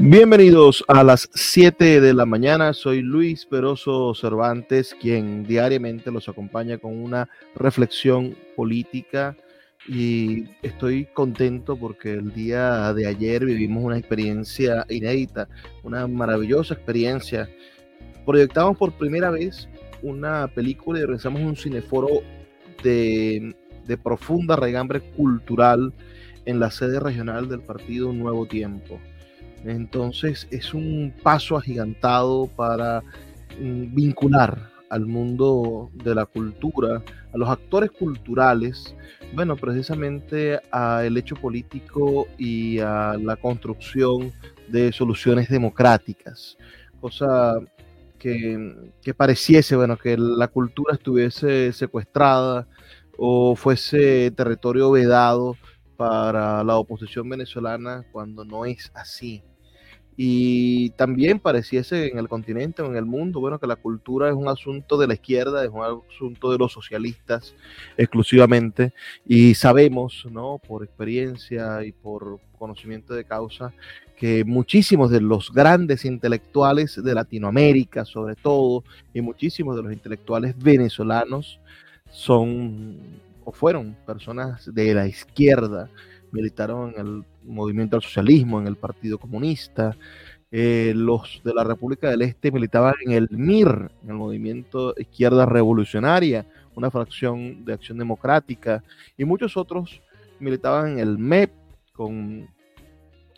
[0.00, 2.72] Bienvenidos a las 7 de la mañana.
[2.74, 9.36] Soy Luis Peroso Cervantes, quien diariamente los acompaña con una reflexión política
[9.86, 15.48] y estoy contento porque el día de ayer vivimos una experiencia inédita,
[15.84, 17.48] una maravillosa experiencia.
[18.26, 19.68] Proyectamos por primera vez
[20.02, 22.08] una película y realizamos un cineforo
[22.82, 23.54] de,
[23.86, 25.92] de profunda regambre cultural
[26.46, 29.00] en la sede regional del partido Nuevo Tiempo.
[29.64, 33.02] Entonces es un paso agigantado para
[33.58, 38.94] mm, vincular al mundo de la cultura, a los actores culturales,
[39.34, 44.32] bueno, precisamente al hecho político y a la construcción
[44.68, 46.56] de soluciones democráticas,
[47.00, 47.58] cosa
[48.18, 52.68] que, que pareciese, bueno, que la cultura estuviese secuestrada
[53.16, 55.56] o fuese territorio vedado
[55.96, 59.42] para la oposición venezolana cuando no es así
[60.16, 64.34] y también pareciese en el continente o en el mundo, bueno, que la cultura es
[64.34, 67.54] un asunto de la izquierda, es un asunto de los socialistas
[67.96, 68.92] exclusivamente,
[69.26, 70.60] y sabemos, ¿no?
[70.66, 73.72] Por experiencia y por conocimiento de causa,
[74.16, 80.56] que muchísimos de los grandes intelectuales de Latinoamérica, sobre todo, y muchísimos de los intelectuales
[80.56, 81.58] venezolanos
[82.10, 82.96] son
[83.44, 85.90] o fueron personas de la izquierda,
[86.32, 89.96] militaron en el movimiento al socialismo, en el Partido Comunista.
[90.50, 95.46] Eh, los de la República del Este militaban en el MIR, en el Movimiento Izquierda
[95.46, 98.84] Revolucionaria, una fracción de Acción Democrática,
[99.16, 100.00] y muchos otros
[100.38, 101.50] militaban en el MEP
[101.92, 102.48] con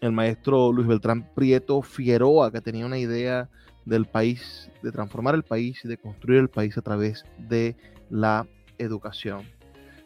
[0.01, 3.49] el maestro Luis Beltrán Prieto Figueroa, que tenía una idea
[3.87, 7.77] del país, de transformar el país y de construir el país a través de
[8.11, 8.47] la
[8.79, 9.56] educación.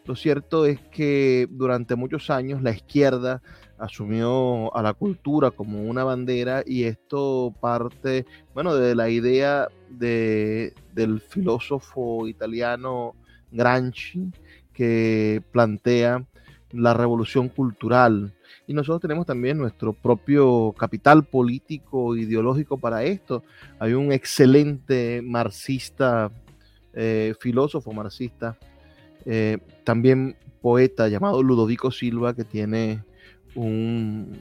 [0.05, 3.41] Lo cierto es que durante muchos años la izquierda
[3.77, 10.73] asumió a la cultura como una bandera y esto parte, bueno, de la idea de,
[10.93, 13.15] del filósofo italiano
[13.51, 14.31] Gramsci
[14.73, 16.25] que plantea
[16.71, 18.33] la revolución cultural.
[18.67, 23.43] Y nosotros tenemos también nuestro propio capital político, ideológico para esto.
[23.79, 26.31] Hay un excelente marxista,
[26.93, 28.57] eh, filósofo marxista,
[29.25, 33.03] eh, también poeta llamado Ludovico Silva, que tiene
[33.55, 34.39] un,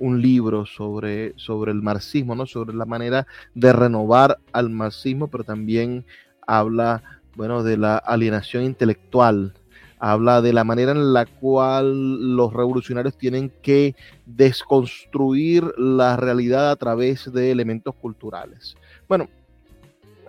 [0.00, 2.46] libro sobre, sobre el marxismo, ¿no?
[2.46, 6.04] sobre la manera de renovar al marxismo, pero también
[6.46, 7.02] habla
[7.36, 9.54] bueno, de la alienación intelectual,
[9.98, 13.94] habla de la manera en la cual los revolucionarios tienen que
[14.24, 18.76] desconstruir la realidad a través de elementos culturales.
[19.06, 19.28] Bueno,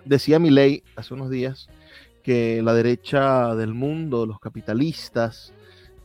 [0.04, 1.68] decía ley hace unos días
[2.22, 5.52] que la derecha del mundo, los capitalistas,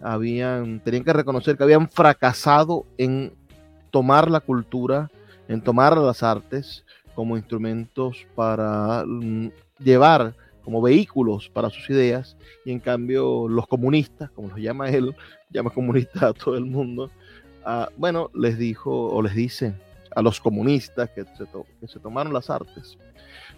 [0.02, 3.34] habían, tenían que reconocer que habían fracasado en
[3.92, 5.10] tomar la cultura,
[5.48, 6.84] en tomar las artes
[7.16, 12.36] como instrumentos para mm, llevar como vehículos para sus ideas
[12.66, 15.16] y en cambio los comunistas, como los llama él,
[15.50, 17.10] llama comunista a todo el mundo,
[17.66, 19.74] ah, bueno, les dijo o les dice
[20.16, 21.46] a los comunistas que se,
[21.80, 22.98] que se tomaron las artes.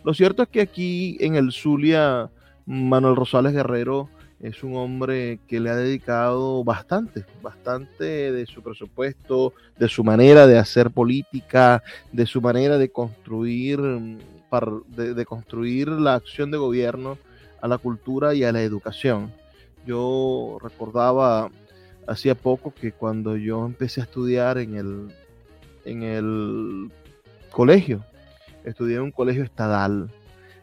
[0.04, 2.30] Lo cierto es que aquí en el Zulia,
[2.70, 4.10] Manuel Rosales Guerrero
[4.40, 10.46] es un hombre que le ha dedicado bastante, bastante de su presupuesto, de su manera
[10.46, 11.82] de hacer política,
[12.12, 17.18] de su manera de construir, de, construir la acción de gobierno
[17.60, 19.34] a la cultura y a la educación.
[19.88, 21.50] Yo recordaba
[22.08, 25.08] hacía poco que cuando yo empecé a estudiar en el,
[25.86, 26.92] en el
[27.50, 28.06] colegio,
[28.64, 30.12] estudié en un colegio estadal,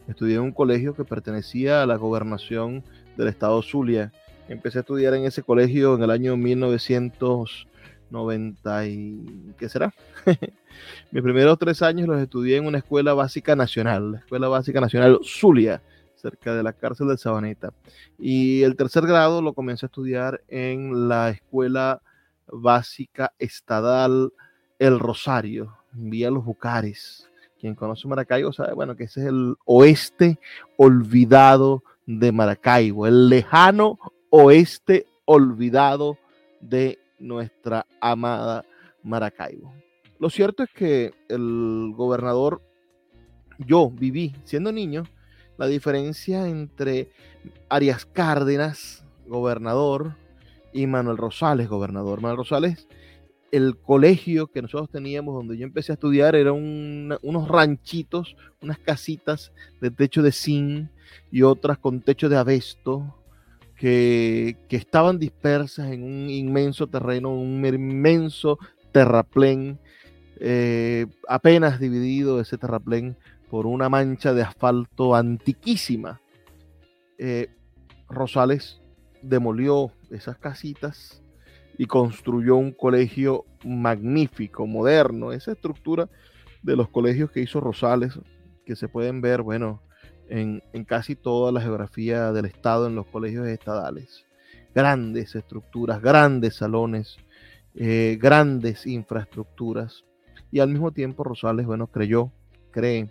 [0.08, 2.84] estudié en un colegio que pertenecía a la gobernación
[3.16, 4.12] del estado Zulia.
[4.48, 9.54] Empecé a estudiar en ese colegio en el año 1990 y...
[9.58, 9.92] ¿qué será?
[11.10, 15.18] Mis primeros tres años los estudié en una escuela básica nacional, la Escuela Básica Nacional
[15.24, 15.82] Zulia,
[16.14, 17.72] cerca de la cárcel de Sabaneta.
[18.18, 22.02] Y el tercer grado lo comencé a estudiar en la Escuela
[22.46, 24.32] Básica Estadal
[24.78, 27.30] El Rosario, en Vía Los Bucares.
[27.58, 30.38] Quien conoce Maracaibo sabe, bueno, que ese es el oeste
[30.76, 33.98] olvidado de Maracaibo, el lejano
[34.30, 36.18] oeste olvidado
[36.60, 38.64] de nuestra amada
[39.02, 39.72] Maracaibo.
[40.18, 42.62] Lo cierto es que el gobernador,
[43.58, 45.04] yo viví siendo niño,
[45.58, 47.10] la diferencia entre
[47.68, 50.14] Arias Cárdenas, gobernador,
[50.72, 52.20] y Manuel Rosales, gobernador.
[52.20, 52.86] Manuel Rosales,
[53.52, 56.54] el colegio que nosotros teníamos donde yo empecé a estudiar, eran
[57.22, 60.90] unos ranchitos, unas casitas de techo de zinc,
[61.30, 63.14] y otras con techo de abesto
[63.76, 68.58] que, estaban dispersas en un inmenso terreno, un inmenso
[68.92, 69.78] terraplén
[70.38, 73.16] eh, apenas dividido ese terraplén
[73.50, 76.20] por una mancha de asfalto antiquísima.
[77.18, 77.48] Eh,
[78.08, 78.80] Rosales
[79.22, 81.22] demolió esas casitas
[81.78, 86.08] y construyó un colegio magnífico, moderno, esa estructura
[86.62, 88.18] de los colegios que hizo Rosales,
[88.64, 89.82] que se pueden ver, bueno,
[90.28, 94.24] en, casi toda la geografía del estado, en los colegios estadales.
[94.74, 97.16] Grandes estructuras, grandes salones,
[97.74, 100.04] eh, grandes infraestructuras.
[100.50, 102.32] Y al mismo tiempo Rosales, bueno, creyó,
[102.70, 103.08] cree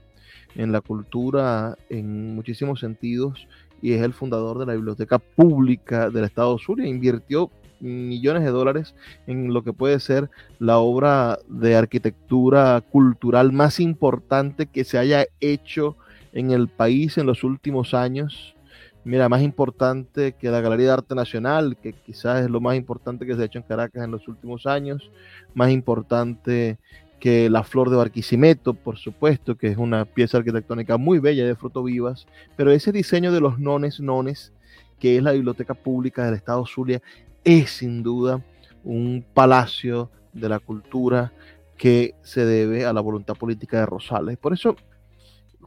[0.55, 3.47] en la cultura en muchísimos sentidos
[3.81, 6.87] y es el fundador de la Biblioteca Pública del Estado Zulia.
[6.87, 8.95] Invirtió millones de dólares
[9.27, 10.29] en lo que puede ser
[10.59, 15.95] la obra de arquitectura cultural más importante que se haya hecho
[16.33, 18.55] en el país en los últimos años.
[19.03, 23.25] Mira, más importante que la Galería de Arte Nacional, que quizás es lo más importante
[23.25, 25.11] que se ha hecho en Caracas en los últimos años,
[25.53, 26.79] más importante
[27.19, 31.55] que la Flor de Barquisimeto, por supuesto, que es una pieza arquitectónica muy bella de
[31.55, 34.53] fruto vivas, pero ese diseño de los nones nones,
[34.99, 37.01] que es la Biblioteca Pública del Estado Zulia,
[37.45, 38.43] es sin duda
[38.83, 41.31] un palacio de la cultura
[41.77, 44.37] que se debe a la voluntad política de Rosales.
[44.37, 44.75] Por eso,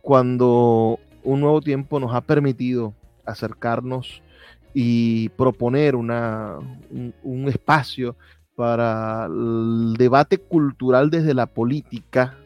[0.03, 2.95] cuando un nuevo tiempo nos ha permitido
[3.25, 4.23] acercarnos
[4.75, 6.59] y proponer una,
[7.23, 8.17] un espacio
[8.55, 12.37] para el debate cultural desde la política,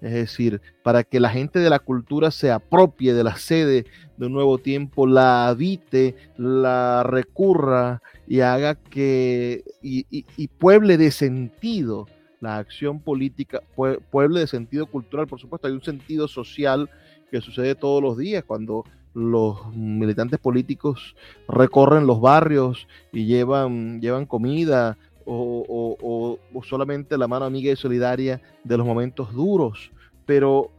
[0.00, 3.86] es decir, para que la gente de la cultura se apropie de la sede
[4.16, 12.06] de un nuevo tiempo, la habite, la recurra y haga que, y, pueble de sentido
[12.40, 13.62] la acción política,
[14.10, 16.88] pueble de sentido cultural, por supuesto, hay un sentido social
[17.30, 18.84] que sucede todos los días cuando
[19.14, 21.16] los militantes políticos
[21.48, 24.96] recorren los barrios y llevan, llevan comida,
[25.28, 29.90] o, solamente la mano amiga y solidaria de los momentos duros,
[30.24, 30.70] pero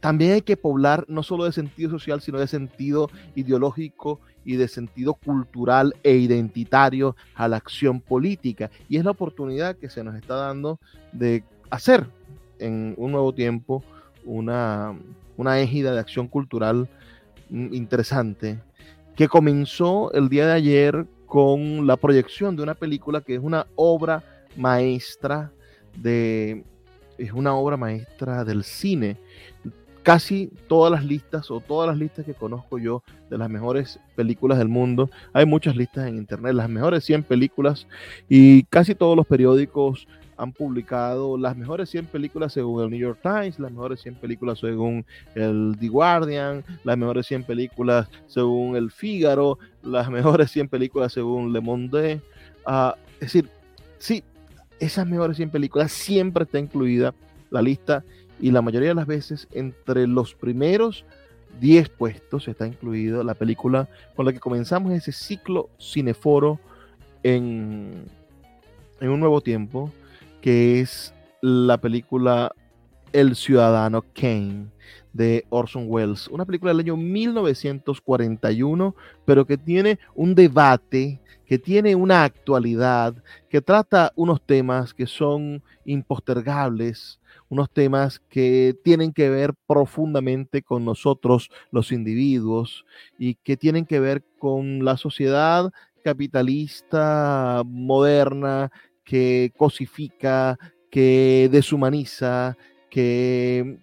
[0.00, 4.68] también hay que poblar no solo de sentido social, sino de sentido ideológico y de
[4.68, 8.70] sentido cultural e identitario a la acción política.
[8.88, 10.78] Y es la oportunidad que se nos está dando
[11.12, 12.06] de hacer
[12.58, 13.84] en un nuevo tiempo
[14.24, 14.98] una,
[15.36, 16.88] una égida de acción cultural
[17.50, 18.58] mm, interesante
[19.16, 23.68] que comenzó el día de ayer con la proyección de una película que es una
[23.76, 24.24] obra
[24.56, 25.52] maestra
[25.96, 26.64] de
[27.18, 29.16] es una obra maestra del cine.
[30.02, 34.58] Casi todas las listas o todas las listas que conozco yo de las mejores películas
[34.58, 37.86] del mundo, hay muchas listas en internet, las mejores 100 películas
[38.28, 40.08] y casi todos los periódicos
[40.40, 44.58] han publicado las mejores 100 películas según el New York Times, las mejores 100 películas
[44.58, 45.04] según
[45.34, 51.52] el The Guardian, las mejores 100 películas según el Figaro, las mejores 100 películas según
[51.52, 52.20] Le Monde.
[52.66, 53.50] Uh, es decir,
[53.98, 54.24] sí,
[54.78, 57.14] esas mejores 100 películas siempre está incluida
[57.50, 58.02] la lista
[58.40, 61.04] y la mayoría de las veces entre los primeros
[61.60, 66.58] 10 puestos está incluida la película con la que comenzamos ese ciclo cineforo
[67.22, 68.06] en,
[69.00, 69.92] en un nuevo tiempo
[70.40, 72.52] que es la película
[73.12, 74.66] El Ciudadano Kane
[75.12, 78.94] de Orson Welles, una película del año 1941,
[79.24, 83.14] pero que tiene un debate, que tiene una actualidad,
[83.48, 90.84] que trata unos temas que son impostergables, unos temas que tienen que ver profundamente con
[90.84, 92.84] nosotros los individuos
[93.18, 95.72] y que tienen que ver con la sociedad
[96.04, 98.70] capitalista moderna
[99.04, 100.58] que cosifica,
[100.90, 102.56] que deshumaniza,
[102.88, 103.78] que,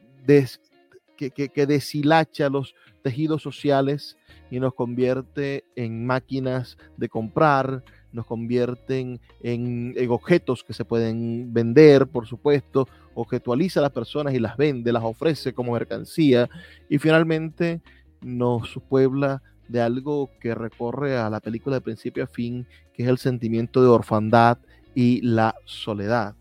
[1.18, 4.18] que, deshilacha los tejidos sociales
[4.52, 11.54] y nos convierte en máquinas de comprar, nos convierten en, en, objetos que se pueden
[11.54, 16.50] vender, por supuesto, objetualiza a las personas y las vende, las ofrece como mercancía
[16.90, 17.82] y finalmente
[18.22, 23.10] nos puebla de algo que recorre a la película de principio a fin, que es
[23.10, 24.58] el sentimiento de orfandad,
[24.98, 26.34] y la soledad.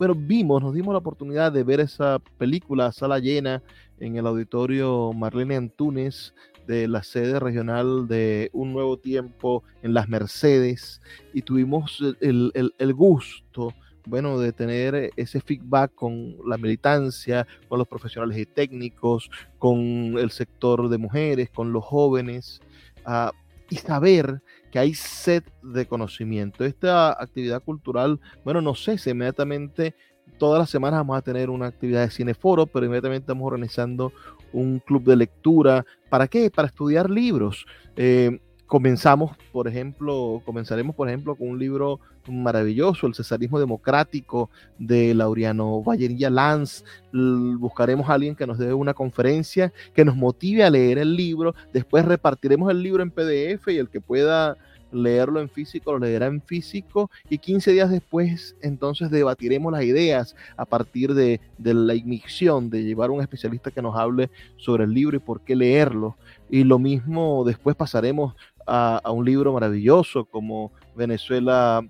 [0.00, 3.62] Pero vimos, nos dimos la oportunidad de ver esa película sala llena
[4.00, 6.34] en el auditorio Marlene Antunes
[6.66, 11.00] de la sede regional de Un Nuevo Tiempo en Las Mercedes
[11.32, 13.72] y tuvimos el, el gusto
[14.06, 20.32] bueno, de tener ese feedback con la militancia, con los profesionales y técnicos, con el
[20.32, 22.60] sector de mujeres, con los jóvenes,
[23.06, 23.30] uh,
[23.70, 24.42] y saber
[24.74, 26.64] que hay sed de conocimiento.
[26.64, 29.94] Esta actividad cultural, bueno, no sé si inmediatamente
[30.36, 34.12] todas las semanas vamos a tener una actividad de cineforo, pero inmediatamente estamos organizando
[34.52, 35.86] un club de lectura.
[36.08, 36.50] ¿Para qué?
[36.50, 37.66] Para estudiar libros.
[37.94, 45.14] Eh, comenzamos, por ejemplo, comenzaremos, por ejemplo, con un libro maravilloso, El Cesarismo Democrático de
[45.14, 46.84] Laureano Vallerilla Lanz.
[47.12, 51.54] Buscaremos a alguien que nos dé una conferencia, que nos motive a leer el libro.
[51.72, 54.56] Después repartiremos el libro en PDF y el que pueda
[54.94, 60.36] leerlo en físico, lo leerá en físico y 15 días después entonces debatiremos las ideas
[60.56, 64.94] a partir de, de la ignición, de llevar un especialista que nos hable sobre el
[64.94, 66.16] libro y por qué leerlo.
[66.48, 68.34] Y lo mismo después pasaremos
[68.66, 71.82] a, un libro maravilloso como Venezuela,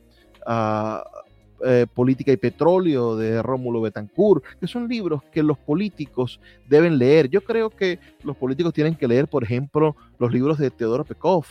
[1.67, 7.31] eh, Política y Petróleo de Rómulo Betancourt, que son libros que los políticos deben leer.
[7.31, 11.47] Yo creo que los políticos tienen que leer, por ejemplo, los libros de Teodoro Pekov,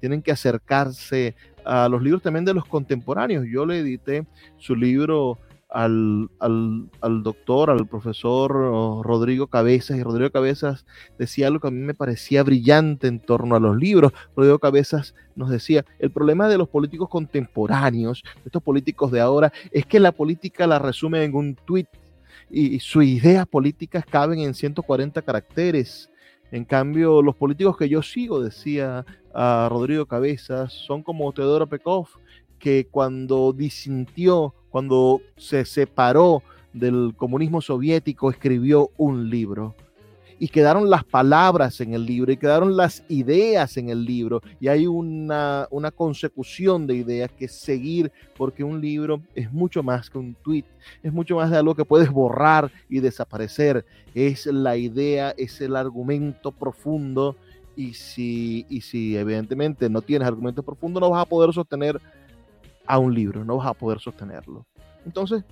[0.00, 3.44] tienen que acercarse a los libros también de los contemporáneos.
[3.50, 4.24] Yo le edité
[4.56, 5.38] su libro
[5.68, 8.50] al, al, doctor, al profesor
[9.04, 10.86] Rodrigo Cabezas, y Rodrigo Cabezas
[11.18, 14.12] decía algo que a mí me parecía brillante en torno a los libros.
[14.36, 19.86] Rodrigo Cabezas nos decía, el problema de los políticos contemporáneos, estos políticos de ahora, es
[19.86, 21.88] que la política la resume en un tuit
[22.50, 26.10] y, sus ideas políticas caben en 140 caracteres.
[26.52, 29.04] En cambio, los políticos que yo sigo, decía
[29.34, 32.06] a Rodrigo Cabezas, son como Teodoro Pekov,
[32.58, 36.42] que cuando disintió cuando se separó
[36.74, 39.74] del comunismo soviético, escribió un libro.
[40.38, 44.42] Y quedaron las palabras en el libro y quedaron las ideas en el libro.
[44.60, 50.10] Y hay una, una consecución de ideas que seguir, porque un libro es mucho más
[50.10, 50.66] que un tweet,
[51.02, 53.86] es mucho más de algo que puedes borrar y desaparecer.
[54.14, 57.34] Es la idea, es el argumento profundo.
[57.76, 61.98] Y si, y si evidentemente no tienes argumentos profundos, no vas a poder sostener
[62.86, 64.66] a un libro, no vas a poder sostenerlo.
[65.04, 65.44] Entonces,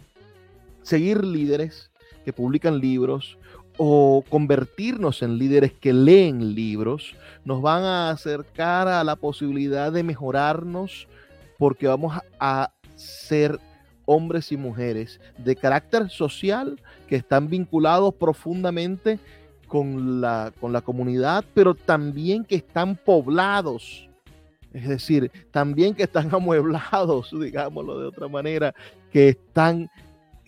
[0.83, 1.91] seguir líderes
[2.25, 3.39] que publican libros
[3.77, 7.15] o convertirnos en líderes que leen libros
[7.45, 11.09] nos van a acercar a la posibilidad de mejorarnos
[11.59, 13.59] porque vamos a ser
[14.07, 19.19] hombres y mujeres de carácter social que están vinculados profundamente
[19.67, 24.09] con la, con la comunidad, pero también que están poblados
[24.75, 28.75] es decir, también que están amueblados, digámoslo de otra manera,
[29.11, 29.89] que están,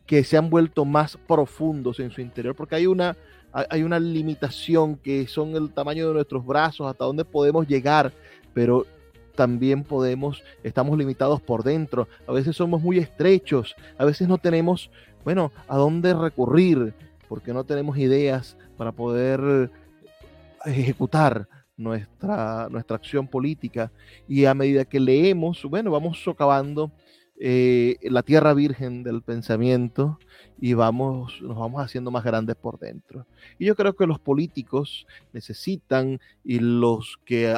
[0.04, 3.16] que se han vuelto más profundos en su interior, porque hay una,
[3.52, 8.12] hay una limitación que son el tamaño de nuestros brazos, hasta dónde podemos llegar,
[8.52, 8.84] pero
[9.36, 14.90] también podemos, estamos limitados por dentro, a veces somos muy estrechos, a veces no tenemos,
[15.24, 16.94] bueno, a dónde recurrir,
[17.28, 19.70] porque no tenemos ideas para poder
[20.64, 23.92] ejecutar nuestra, nuestra acción política
[24.28, 26.90] y a medida que leemos, bueno, vamos socavando
[27.38, 30.18] eh, la tierra virgen del pensamiento
[30.58, 33.26] y vamos, nos vamos haciendo más grandes por dentro.
[33.58, 37.54] Y yo creo que los políticos necesitan y los que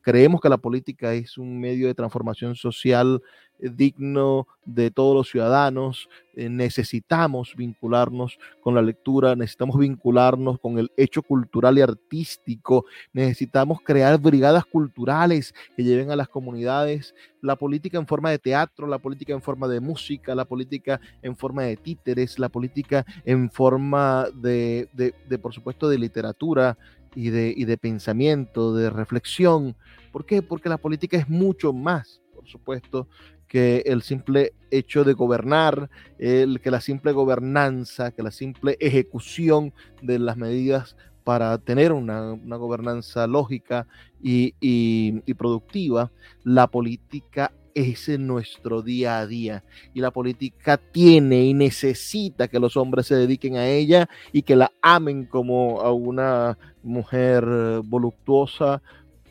[0.00, 3.22] creemos que la política es un medio de transformación social
[3.62, 6.08] digno de todos los ciudadanos.
[6.34, 13.80] Eh, necesitamos vincularnos con la lectura, necesitamos vincularnos con el hecho cultural y artístico, necesitamos
[13.82, 18.98] crear brigadas culturales que lleven a las comunidades la política en forma de teatro, la
[18.98, 24.26] política en forma de música, la política en forma de títeres, la política en forma
[24.34, 26.78] de, de, por supuesto, de literatura.
[27.14, 29.76] Y de, y de pensamiento, de reflexión.
[30.12, 30.40] ¿Por qué?
[30.40, 33.06] Porque la política es mucho más, por supuesto,
[33.52, 40.18] que el simple hecho de gobernar, que la simple gobernanza, que la simple ejecución de
[40.18, 43.86] las medidas para tener una, gobernanza lógica
[44.22, 46.10] y, y, productiva,
[46.44, 49.64] la política es en nuestro día a día.
[49.92, 54.56] Y la política tiene y necesita que los hombres se dediquen a ella y que
[54.56, 57.44] la amen como a una mujer
[57.84, 58.80] voluptuosa,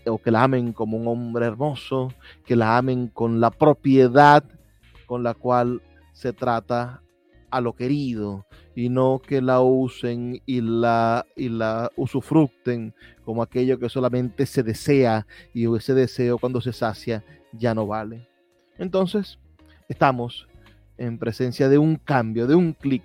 [0.06, 2.14] o que la amen como un hombre hermoso,
[2.46, 4.44] que la amen con la propiedad
[5.06, 5.82] con la cual
[6.14, 7.02] se trata
[7.50, 12.94] a lo querido y no que la usen y la, y la usufructen
[13.26, 18.28] como aquello que solamente se desea y ese deseo cuando se sacia ya no vale.
[18.78, 19.38] Entonces,
[19.90, 20.48] estamos
[20.98, 23.04] en presencia de un cambio, de un clic,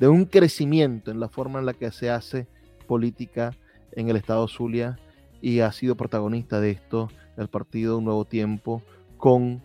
[0.00, 2.48] de un crecimiento en la forma en la que se hace
[2.88, 3.52] política
[3.92, 4.98] en el estado Zulia
[5.44, 8.80] y ha sido protagonista de esto el partido Un Nuevo Tiempo
[9.18, 9.60] con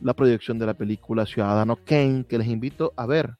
[0.00, 3.34] la proyección de la película Ciudadano Kane, que les invito a ver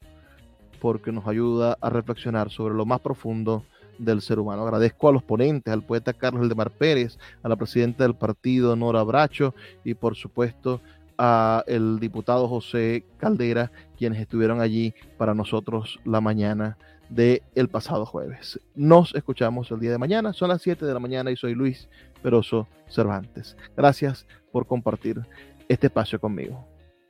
[0.80, 3.64] porque nos ayuda a reflexionar sobre lo más profundo
[3.96, 4.62] del ser humano.
[4.62, 9.04] Agradezco a los ponentes, al poeta Carlos Eldemar Pérez, a la presidenta del partido Nora
[9.04, 10.80] Bracho y por supuesto
[11.16, 16.76] a el diputado José Caldera, quienes estuvieron allí para nosotros la mañana
[17.08, 18.60] del el pasado jueves.
[18.74, 21.88] Nos escuchamos el día de mañana, son las 7 de la mañana y soy Luis
[22.22, 23.56] Peroso Cervantes.
[23.76, 25.20] Gracias por compartir
[25.68, 26.73] este espacio conmigo.